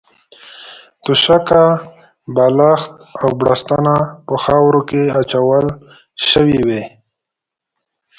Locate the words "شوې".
6.29-6.59